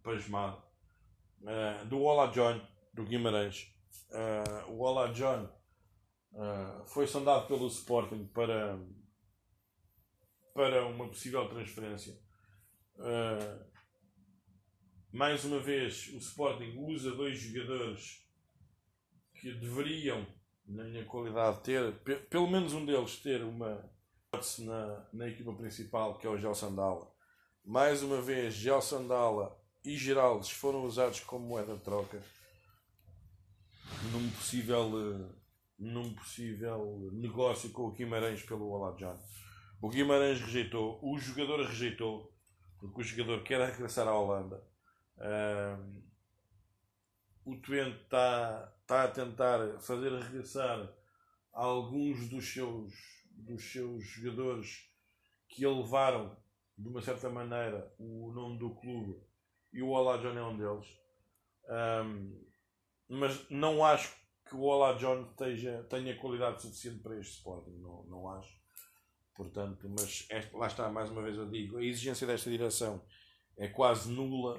pasmado. 0.00 0.62
Uh, 1.42 1.84
do 1.86 2.00
Ola 2.00 2.28
John, 2.28 2.64
do 2.94 3.02
Guimarães. 3.02 3.74
Uh, 4.10 4.70
o 4.70 4.78
Ola 4.78 5.12
John 5.12 5.52
foi 6.86 7.08
sondado 7.08 7.48
pelo 7.48 7.66
Sporting 7.66 8.26
para, 8.26 8.78
para 10.54 10.86
uma 10.86 11.08
possível 11.08 11.48
transferência. 11.48 12.14
mais 15.10 15.44
uma 15.44 15.58
vez, 15.58 16.06
o 16.14 16.18
Sporting 16.18 16.76
usa 16.76 17.10
dois 17.10 17.40
jogadores 17.40 18.27
que 19.40 19.52
deveriam, 19.52 20.26
na 20.66 20.84
minha 20.84 21.04
qualidade, 21.04 21.60
ter, 21.60 21.92
pelo 22.28 22.48
menos 22.48 22.72
um 22.74 22.84
deles, 22.84 23.16
ter 23.18 23.42
uma 23.42 23.90
na, 24.58 25.08
na 25.12 25.28
equipa 25.28 25.52
principal, 25.54 26.18
que 26.18 26.26
é 26.26 26.30
o 26.30 26.36
Gel 26.36 26.54
Sandala. 26.54 27.10
Mais 27.64 28.02
uma 28.02 28.20
vez, 28.20 28.54
Gel 28.54 28.80
Sandala 28.80 29.58
e 29.84 29.96
Geraldes 29.96 30.50
foram 30.50 30.84
usados 30.84 31.20
como 31.20 31.46
moeda 31.46 31.74
de 31.74 31.82
troca 31.82 32.22
num 34.12 34.30
possível, 34.30 35.34
num 35.78 36.14
possível 36.14 37.10
negócio 37.12 37.70
com 37.70 37.86
o 37.86 37.92
Guimarães 37.92 38.42
pelo 38.42 38.68
Olajan. 38.68 39.18
O 39.80 39.88
Guimarães 39.88 40.40
rejeitou, 40.40 40.98
o 41.02 41.18
jogador 41.18 41.64
rejeitou, 41.66 42.32
porque 42.80 43.00
o 43.00 43.04
jogador 43.04 43.42
quer 43.42 43.60
regressar 43.60 44.06
à 44.08 44.18
Holanda. 44.18 44.62
O 47.48 47.56
Twente 47.56 48.02
está 48.02 48.74
está 48.82 49.04
a 49.04 49.08
tentar 49.08 49.78
fazer 49.80 50.10
regressar 50.12 50.90
alguns 51.52 52.28
dos 52.30 52.50
seus, 52.52 52.94
dos 53.32 53.70
seus 53.70 54.02
jogadores 54.04 54.90
que 55.46 55.62
elevaram, 55.62 56.34
de 56.76 56.88
uma 56.88 57.02
certa 57.02 57.28
maneira, 57.28 57.94
o 57.98 58.32
nome 58.32 58.58
do 58.58 58.74
clube 58.76 59.20
e 59.72 59.82
o 59.82 59.88
Olá 59.88 60.16
John 60.16 60.38
é 60.38 60.42
um 60.42 60.56
deles. 60.56 60.86
Um, 61.68 62.48
mas 63.08 63.50
não 63.50 63.84
acho 63.84 64.16
que 64.48 64.54
o 64.54 64.62
Olá 64.62 64.94
John 64.94 65.28
esteja, 65.30 65.86
tenha 65.90 66.16
qualidade 66.16 66.62
suficiente 66.62 67.00
para 67.00 67.18
este 67.18 67.36
Sporting, 67.36 67.76
não, 67.78 68.04
não 68.04 68.28
acho. 68.30 68.56
Portanto, 69.34 69.86
mas 69.90 70.26
este, 70.30 70.54
lá 70.56 70.66
está, 70.66 70.88
mais 70.88 71.10
uma 71.10 71.22
vez 71.22 71.36
eu 71.36 71.48
digo, 71.48 71.76
a 71.76 71.84
exigência 71.84 72.26
desta 72.26 72.48
direção 72.48 73.04
é 73.56 73.68
quase 73.68 74.10
nula 74.10 74.58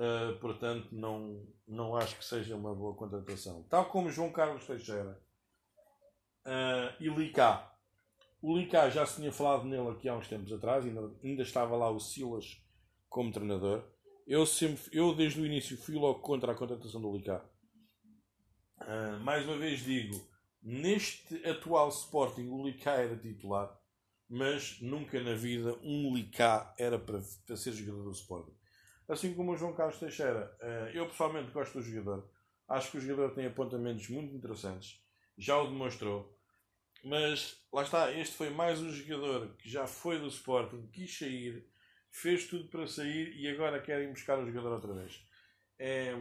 Uh, 0.00 0.34
portanto, 0.38 0.88
não, 0.92 1.46
não 1.68 1.94
acho 1.94 2.16
que 2.16 2.24
seja 2.24 2.56
uma 2.56 2.74
boa 2.74 2.94
contratação. 2.94 3.62
Tal 3.64 3.84
como 3.84 4.10
João 4.10 4.32
Carlos 4.32 4.66
Teixeira 4.66 5.20
uh, 6.46 6.96
e 6.98 7.10
Licá. 7.10 7.70
O 8.40 8.56
Licá 8.56 8.88
já 8.88 9.04
se 9.04 9.16
tinha 9.16 9.30
falado 9.30 9.64
nele 9.64 9.90
aqui 9.90 10.08
há 10.08 10.16
uns 10.16 10.26
tempos 10.26 10.50
atrás, 10.54 10.86
ainda, 10.86 11.12
ainda 11.22 11.42
estava 11.42 11.76
lá 11.76 11.90
o 11.90 12.00
Silas 12.00 12.64
como 13.10 13.30
treinador. 13.30 13.84
Eu, 14.26 14.46
sempre, 14.46 14.82
eu 14.90 15.14
desde 15.14 15.38
o 15.38 15.44
início 15.44 15.76
fui 15.76 15.96
logo 15.96 16.20
contra 16.20 16.52
a 16.52 16.54
contratação 16.54 17.02
do 17.02 17.14
Licá. 17.14 17.44
Uh, 18.80 19.20
mais 19.22 19.46
uma 19.46 19.58
vez 19.58 19.80
digo, 19.80 20.18
neste 20.62 21.46
atual 21.46 21.90
Sporting 21.90 22.48
o 22.48 22.66
Licá 22.66 22.92
era 22.92 23.18
titular, 23.18 23.78
mas 24.26 24.80
nunca 24.80 25.22
na 25.22 25.34
vida 25.34 25.78
um 25.82 26.14
Licá 26.14 26.74
era 26.78 26.98
para, 26.98 27.20
para 27.46 27.56
ser 27.58 27.72
jogador 27.72 28.04
do 28.04 28.12
Sporting 28.12 28.59
assim 29.10 29.34
como 29.34 29.52
o 29.52 29.56
João 29.56 29.74
Carlos 29.74 29.98
Teixeira. 29.98 30.56
Eh, 30.60 30.92
eu 30.94 31.06
pessoalmente 31.06 31.50
gosto 31.50 31.74
do 31.74 31.82
jogador. 31.82 32.30
Acho 32.68 32.92
que 32.92 32.98
o 32.98 33.00
jogador 33.00 33.34
tem 33.34 33.46
apontamentos 33.46 34.08
muito 34.08 34.34
interessantes. 34.34 35.04
Já 35.36 35.58
o 35.58 35.66
demonstrou. 35.66 36.38
Mas 37.02 37.60
lá 37.72 37.82
está, 37.82 38.12
este 38.12 38.36
foi 38.36 38.50
mais 38.50 38.80
um 38.80 38.90
jogador 38.90 39.56
que 39.56 39.68
já 39.68 39.86
foi 39.86 40.18
do 40.18 40.28
Sporting, 40.28 40.86
quis 40.92 41.18
sair, 41.18 41.66
fez 42.12 42.46
tudo 42.46 42.68
para 42.68 42.86
sair 42.86 43.34
e 43.36 43.48
agora 43.48 43.80
querem 43.80 44.10
buscar 44.10 44.38
o 44.38 44.46
jogador 44.46 44.72
outra 44.72 44.92
vez. 44.92 45.20
É, 45.78 46.12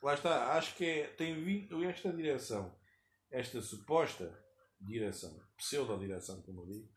lá 0.00 0.14
está, 0.14 0.52
acho 0.56 0.76
que 0.76 0.84
é, 0.84 1.08
tem 1.08 1.42
vindo 1.42 1.84
esta 1.84 2.12
direção, 2.12 2.78
esta 3.28 3.60
suposta 3.60 4.32
direção, 4.80 5.36
pseudo-direção, 5.56 6.40
como 6.42 6.62
eu 6.62 6.66
digo, 6.66 6.88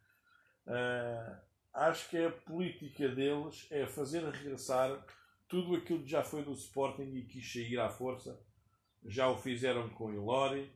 uh, 0.67 1.48
acho 1.73 2.09
que 2.09 2.17
a 2.17 2.31
política 2.31 3.09
deles 3.09 3.67
é 3.69 3.85
fazer 3.85 4.23
regressar 4.23 5.05
tudo 5.47 5.75
aquilo 5.75 6.03
que 6.03 6.09
já 6.09 6.23
foi 6.23 6.43
do 6.43 6.53
Sporting 6.53 7.15
e 7.15 7.25
quis 7.25 7.51
sair 7.51 7.79
à 7.79 7.89
força. 7.89 8.39
Já 9.05 9.29
o 9.29 9.37
fizeram 9.37 9.89
com 9.89 10.05
o 10.05 10.13
Ilori, 10.13 10.71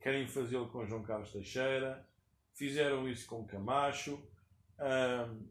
querem 0.00 0.26
fazê-lo 0.26 0.68
com 0.68 0.86
João 0.86 1.02
Carlos 1.02 1.32
Teixeira, 1.32 2.06
fizeram 2.54 3.08
isso 3.08 3.26
com 3.26 3.46
Camacho 3.46 4.14
uh, 4.78 5.48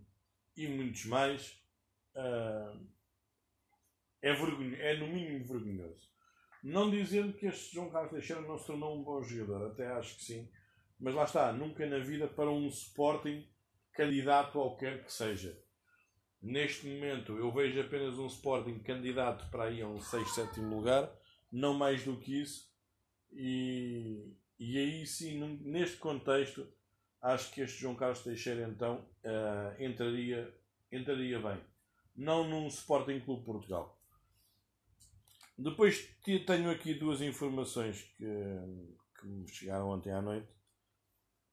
e 0.56 0.68
muitos 0.68 1.06
mais. 1.06 1.62
Uh, 2.16 2.88
é, 4.22 4.34
vergonho, 4.34 4.76
é 4.76 4.98
no 4.98 5.08
mínimo 5.08 5.44
vergonhoso. 5.46 6.10
Não 6.64 6.90
dizendo 6.90 7.34
que 7.34 7.46
este 7.46 7.76
João 7.76 7.90
Carlos 7.90 8.12
Teixeira 8.12 8.42
não 8.42 8.58
se 8.58 8.66
tornou 8.66 8.98
um 8.98 9.04
bom 9.04 9.22
jogador, 9.22 9.72
até 9.72 9.88
acho 9.88 10.16
que 10.16 10.24
sim, 10.24 10.50
mas 10.98 11.14
lá 11.14 11.26
está, 11.26 11.52
nunca 11.52 11.86
na 11.86 12.00
vida 12.00 12.26
para 12.26 12.50
um 12.50 12.68
Sporting 12.68 13.46
candidato 13.94 14.60
ao 14.60 14.76
que 14.76 14.86
quer 14.86 15.04
que 15.04 15.12
seja. 15.12 15.58
Neste 16.42 16.86
momento 16.88 17.38
eu 17.38 17.52
vejo 17.52 17.80
apenas 17.80 18.18
um 18.18 18.28
Sporting 18.28 18.80
candidato 18.80 19.50
para 19.50 19.72
ir 19.72 19.82
a 19.82 19.88
um 19.88 20.00
6, 20.00 20.36
7 20.36 20.60
lugar, 20.60 21.10
não 21.52 21.74
mais 21.74 22.04
do 22.04 22.18
que 22.20 22.42
isso, 22.42 22.70
e, 23.32 24.36
e 24.60 24.78
aí 24.78 25.08
sim, 25.08 25.40
neste 25.62 25.98
contexto, 25.98 26.68
acho 27.22 27.52
que 27.54 27.62
este 27.62 27.80
João 27.80 27.96
Carlos 27.96 28.24
Teixeira 28.24 28.68
então 28.68 29.08
uh, 29.24 29.82
entraria, 29.82 30.54
entraria 30.92 31.40
bem. 31.40 31.60
Não 32.16 32.48
num 32.48 32.68
Sporting 32.68 33.22
Clube 33.22 33.46
Portugal. 33.46 34.00
Depois 35.58 36.10
tenho 36.24 36.70
aqui 36.70 36.94
duas 36.94 37.22
informações 37.22 38.02
que, 38.18 38.26
que 39.20 39.28
me 39.28 39.48
chegaram 39.48 39.90
ontem 39.90 40.12
à 40.12 40.22
noite. 40.22 40.52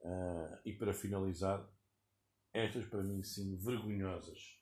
Uh, 0.00 0.58
e 0.64 0.72
para 0.72 0.94
finalizar, 0.94 1.62
estas 2.52 2.86
para 2.86 3.02
mim 3.02 3.22
sim 3.22 3.56
vergonhosas. 3.56 4.58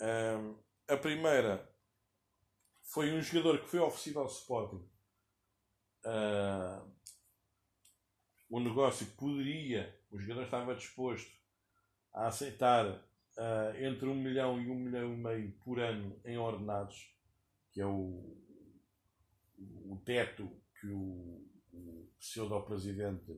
Uh, 0.00 0.58
a 0.88 0.96
primeira 0.96 1.68
foi 2.82 3.12
um 3.12 3.20
jogador 3.20 3.60
que 3.60 3.68
foi 3.68 3.80
oferecido 3.80 4.20
ao 4.20 4.26
Sporting. 4.26 4.88
Uh, 6.04 6.96
o 8.48 8.60
negócio 8.60 9.06
poderia, 9.16 9.98
o 10.10 10.18
jogador 10.18 10.44
estava 10.44 10.74
disposto 10.74 11.30
a 12.14 12.28
aceitar 12.28 12.86
uh, 12.86 13.76
entre 13.78 14.08
um 14.08 14.14
milhão 14.14 14.60
e 14.60 14.70
um 14.70 14.76
milhão 14.76 15.12
e 15.12 15.16
meio 15.16 15.52
por 15.64 15.80
ano 15.80 16.18
em 16.24 16.38
ordenados, 16.38 17.12
que 17.72 17.80
é 17.80 17.86
o, 17.86 18.36
o 19.58 20.00
teto 20.04 20.48
que 20.80 20.86
o, 20.86 21.44
o 21.72 22.12
pseudo-presidente 22.18 23.36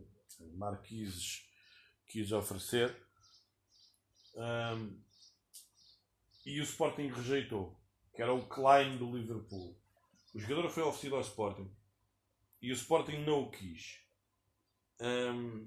Marquises 0.55 1.49
quis 2.07 2.33
oferecer. 2.33 3.08
Um, 4.38 4.97
e 6.47 6.61
o 6.61 6.62
Sporting 6.62 7.09
rejeitou, 7.09 7.76
que 8.14 8.23
era 8.23 8.33
o 8.33 8.47
Klein 8.47 8.97
do 8.97 9.16
Liverpool. 9.16 9.76
O 10.33 10.38
jogador 10.38 10.71
foi 10.71 10.85
oferecido 10.85 11.16
ao 11.16 11.23
Sporting 11.23 11.71
e 12.62 12.71
o 12.71 12.75
Sporting 12.75 13.18
não 13.25 13.42
o 13.42 13.50
quis. 13.50 14.00
Um, 15.00 15.67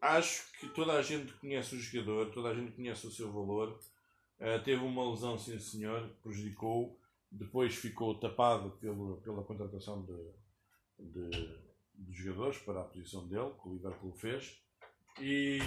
acho 0.00 0.50
que 0.58 0.68
toda 0.70 0.94
a 0.94 1.02
gente 1.02 1.32
conhece 1.34 1.74
o 1.74 1.78
jogador, 1.78 2.32
toda 2.32 2.48
a 2.48 2.54
gente 2.54 2.72
conhece 2.72 3.06
o 3.06 3.10
seu 3.10 3.30
valor. 3.30 3.78
Uh, 4.40 4.62
teve 4.64 4.82
uma 4.82 5.08
lesão, 5.10 5.38
sim 5.38 5.58
senhor, 5.58 6.08
prejudicou. 6.22 6.98
Depois 7.30 7.74
ficou 7.74 8.18
tapado 8.18 8.70
pelo, 8.72 9.20
pela 9.22 9.44
contratação 9.44 10.04
de, 10.04 10.32
de 10.98 11.62
dos 11.94 12.16
jogadores 12.16 12.58
para 12.58 12.80
a 12.80 12.84
posição 12.84 13.26
dele, 13.28 13.52
que 13.60 13.68
o 13.68 13.74
Liverpool 13.74 14.12
fez. 14.12 14.60
E, 15.20 15.58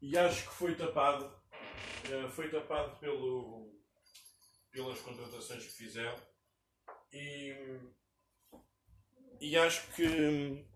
e 0.00 0.16
acho 0.16 0.48
que 0.48 0.54
foi 0.54 0.74
tapado, 0.74 1.30
eh, 2.04 2.28
foi 2.30 2.50
tapado 2.50 2.98
pelo, 2.98 3.70
pelas 4.70 5.00
contratações 5.00 5.64
que 5.66 5.72
fizeram. 5.72 6.16
E, 7.12 7.54
e 9.40 9.56
acho 9.56 9.92
que 9.94 10.66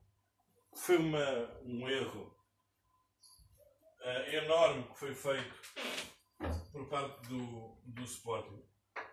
foi 0.75 0.97
uma, 0.97 1.61
um 1.63 1.89
erro 1.89 2.37
uh, 4.01 4.35
enorme 4.35 4.85
que 4.89 4.99
foi 4.99 5.15
feito 5.15 5.55
por 6.73 6.89
parte 6.89 7.29
do, 7.29 7.81
do 7.85 8.03
Sporting, 8.03 8.63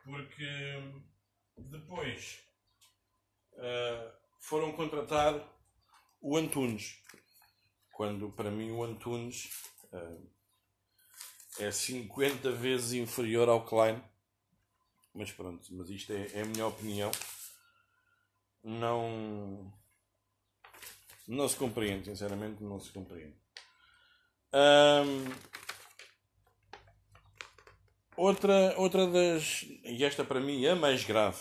porque 0.04 0.48
depois 1.58 2.44
uh, 3.54 4.12
foram 4.40 4.72
contratar 4.74 5.48
o 6.20 6.38
Antunes. 6.38 7.00
Quando 7.94 8.32
para 8.32 8.50
mim 8.50 8.72
o 8.72 8.84
Antunes 8.84 9.50
é 11.60 11.72
50 11.72 12.52
vezes 12.52 12.94
inferior 12.94 13.50
ao 13.50 13.66
Klein. 13.66 14.02
Mas 15.14 15.32
pronto, 15.32 15.68
mas 15.72 15.90
isto 15.90 16.14
é, 16.14 16.28
é 16.34 16.42
a 16.42 16.46
minha 16.46 16.68
opinião. 16.68 17.12
Não. 18.64 19.74
Não 21.28 21.48
se 21.48 21.56
compreende, 21.56 22.06
sinceramente, 22.06 22.64
não 22.64 22.80
se 22.80 22.92
compreende. 22.92 23.36
Outra, 28.16 28.76
outra 28.78 29.08
das. 29.08 29.64
E 29.84 30.04
esta 30.04 30.24
para 30.24 30.40
mim 30.40 30.64
é 30.66 30.72
a 30.72 30.76
mais 30.76 31.04
grave. 31.04 31.40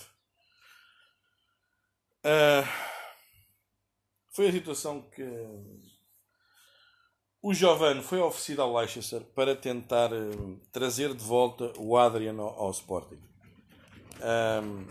Uh, 2.24 2.66
foi 4.30 4.48
a 4.48 4.52
situação 4.52 5.02
que 5.10 5.22
o 7.42 7.54
Giovanni 7.54 8.02
foi 8.02 8.20
oferecido 8.20 8.60
ao 8.62 8.76
Leicester 8.76 9.22
para 9.34 9.56
tentar 9.56 10.12
uh, 10.12 10.60
trazer 10.70 11.14
de 11.14 11.24
volta 11.24 11.72
o 11.78 11.96
Adrian 11.96 12.38
ao, 12.38 12.64
ao 12.64 12.70
Sporting. 12.70 13.18
Um, 14.20 14.86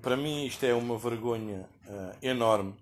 para 0.00 0.16
mim 0.16 0.44
isto 0.44 0.64
é 0.64 0.72
uma 0.72 0.96
vergonha 0.96 1.68
uh, 1.86 2.16
enorme. 2.22 2.76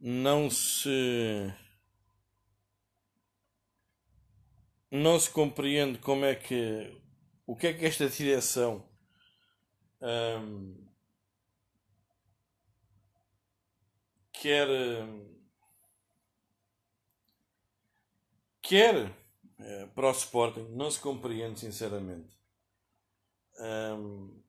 Não 0.00 0.50
se 0.50 1.52
não 4.90 5.18
se 5.18 5.28
compreende 5.30 5.98
como 5.98 6.24
é 6.24 6.34
que 6.34 6.98
o 7.46 7.54
que 7.54 7.66
é 7.66 7.72
que 7.74 7.84
esta 7.84 8.08
direção 8.08 8.88
um, 10.00 10.86
quer 14.32 14.68
quer 18.68 19.12
é, 19.58 19.86
para 19.86 20.08
o 20.08 20.12
Sporting 20.12 20.68
não 20.70 20.90
se 20.90 21.00
compreende 21.00 21.60
sinceramente 21.60 22.36
um, 23.58 24.42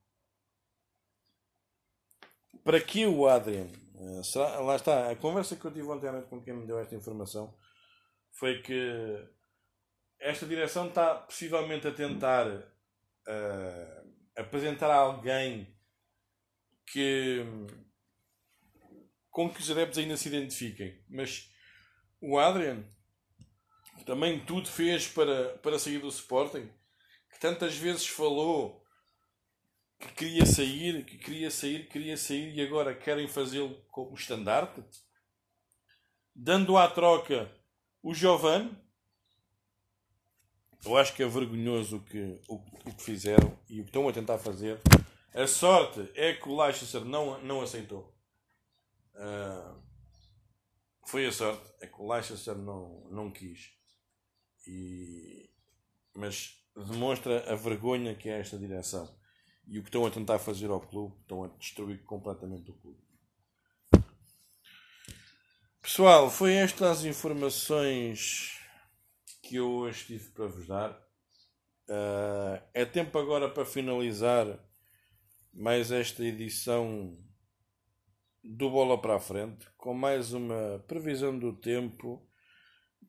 para 2.64 2.82
que 2.82 3.06
o 3.06 3.28
Adrian 3.28 3.68
uh, 3.96 4.24
será, 4.24 4.60
lá 4.60 4.76
está 4.76 5.10
a 5.10 5.16
conversa 5.16 5.56
que 5.56 5.66
eu 5.66 5.72
tive 5.72 5.88
ontem 5.88 6.08
à 6.08 6.12
noite 6.12 6.28
com 6.28 6.42
quem 6.42 6.54
me 6.54 6.68
deu 6.68 6.78
esta 6.80 6.96
informação 6.96 7.58
foi 8.32 8.62
que 8.62 9.28
esta 10.20 10.46
direção 10.46 10.88
está 10.88 11.16
possivelmente 11.16 11.88
a 11.88 11.94
tentar 11.94 12.48
uh, 12.48 14.14
apresentar 14.36 14.92
alguém 14.92 15.76
que 16.86 17.46
com 19.30 19.50
que 19.50 19.60
os 19.60 19.70
adeptos 19.70 20.00
ainda 20.00 20.18
se 20.18 20.28
identifiquem. 20.30 21.04
Mas 21.08 21.52
o 22.20 22.40
Adrian 22.40 22.84
também 24.04 24.44
tudo 24.46 24.68
fez 24.68 25.08
para, 25.08 25.58
para 25.58 25.80
sair 25.80 26.00
do 26.00 26.08
Sporting, 26.08 26.70
que 27.32 27.40
tantas 27.40 27.76
vezes 27.76 28.08
falou 28.08 28.84
que 30.00 30.14
queria 30.14 30.46
sair, 30.46 31.06
que 31.06 31.18
queria 31.18 31.50
sair, 31.50 31.88
queria 31.88 32.18
sair 32.18 32.56
e 32.56 32.62
agora 32.62 32.96
querem 32.96 33.28
fazê-lo 33.28 33.76
como 33.90 34.16
estandarte, 34.16 34.84
dando 36.36 36.78
à 36.78 36.88
troca 36.90 37.52
o 38.02 38.14
Giovanni. 38.14 38.78
Eu 40.86 40.96
acho 40.96 41.14
que 41.14 41.24
é 41.24 41.28
vergonhoso 41.28 41.98
o 41.98 42.04
que, 42.04 42.40
o, 42.48 42.56
o 42.56 42.96
que 42.96 43.04
fizeram 43.04 43.58
e 43.68 43.82
o 43.82 43.84
que 43.84 43.90
estão 43.90 44.08
a 44.08 44.14
tentar 44.14 44.38
fazer. 44.38 44.80
A 45.34 45.48
sorte 45.48 46.12
é 46.16 46.34
que 46.34 46.48
o 46.48 46.62
Leicester 46.62 47.04
não, 47.04 47.40
não 47.42 47.62
aceitou. 47.62 48.16
Uh, 49.16 49.84
foi 51.06 51.26
a 51.26 51.32
sorte, 51.32 51.66
é 51.82 51.88
que 51.88 52.00
o 52.00 52.12
Leicester 52.12 52.56
não, 52.56 53.08
não 53.10 53.32
quis. 53.32 53.77
E, 54.68 55.50
mas 56.14 56.58
demonstra 56.76 57.52
a 57.52 57.56
vergonha 57.56 58.16
que 58.16 58.30
é 58.30 58.40
esta 58.40 58.58
direção. 58.58 59.16
e 59.70 59.80
o 59.80 59.82
que 59.82 59.90
estão 59.90 60.06
a 60.06 60.12
tentar 60.12 60.40
fazer 60.40 60.70
ao 60.70 60.80
clube, 60.80 61.16
estão 61.22 61.44
a 61.44 61.48
destruir 61.48 62.02
completamente 62.06 62.72
o 62.72 62.74
clube. 62.74 63.00
Pessoal, 65.82 66.30
foi 66.30 66.54
estas 66.54 67.00
as 67.00 67.06
informações 67.06 68.58
que 69.42 69.56
eu 69.56 69.70
hoje 69.70 70.06
tive 70.06 70.30
para 70.32 70.48
vos 70.48 70.68
dar. 70.68 70.92
Uh, 71.90 72.62
é 72.74 72.86
tempo 72.86 73.18
agora 73.18 73.50
para 73.50 73.66
finalizar 73.66 74.60
mais 75.54 75.92
esta 75.92 76.24
edição 76.24 77.18
do 78.44 78.70
Bola 78.70 79.02
para 79.02 79.16
a 79.16 79.20
Frente, 79.20 79.66
com 79.78 79.94
mais 79.94 80.34
uma 80.34 80.84
previsão 80.88 81.38
do 81.38 81.54
tempo 81.54 82.26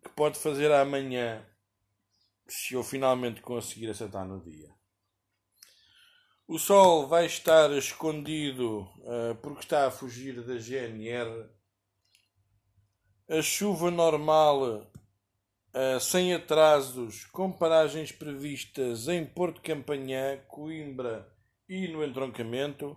que 0.08 0.14
pode 0.14 0.38
fazer 0.38 0.72
amanhã, 0.72 1.44
se 2.48 2.74
eu 2.74 2.82
finalmente 2.82 3.40
conseguir 3.40 3.90
acertar 3.90 4.26
no 4.26 4.42
dia. 4.42 4.68
O 6.46 6.58
Sol 6.58 7.06
vai 7.06 7.26
estar 7.26 7.70
escondido 7.72 8.80
uh, 8.80 9.34
porque 9.42 9.60
está 9.60 9.86
a 9.86 9.90
fugir 9.90 10.42
da 10.42 10.56
GNR. 10.56 11.46
A 13.28 13.42
chuva 13.42 13.90
normal, 13.90 14.90
uh, 15.74 16.00
sem 16.00 16.32
atrasos, 16.32 17.26
com 17.26 17.52
paragens 17.52 18.12
previstas 18.12 19.08
em 19.08 19.26
Porto 19.26 19.60
Campanhã, 19.60 20.38
Coimbra 20.48 21.30
e 21.68 21.86
no 21.86 22.02
entroncamento. 22.02 22.96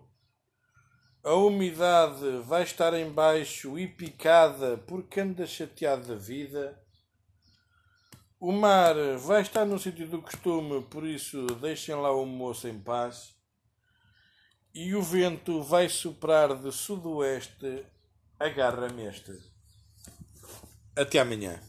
A 1.21 1.33
umidade 1.33 2.39
vai 2.45 2.63
estar 2.63 2.93
em 2.93 3.11
baixo 3.11 3.77
e 3.77 3.85
picada 3.85 4.77
porque 4.87 5.19
anda 5.19 5.45
chateado 5.45 6.07
da 6.07 6.15
vida. 6.15 6.80
O 8.43 8.51
mar 8.51 8.95
vai 9.19 9.43
estar 9.43 9.65
no 9.65 9.77
sítio 9.77 10.07
do 10.07 10.19
costume, 10.19 10.81
por 10.85 11.05
isso 11.05 11.45
deixem 11.61 11.93
lá 11.93 12.11
o 12.11 12.25
moço 12.25 12.67
em 12.67 12.79
paz. 12.79 13.35
E 14.73 14.95
o 14.95 15.01
vento 15.03 15.61
vai 15.61 15.87
soprar 15.87 16.55
de 16.55 16.71
sudoeste, 16.71 17.85
agarra-me 18.39 19.05
esta. 19.05 19.37
Até 20.95 21.19
amanhã. 21.19 21.61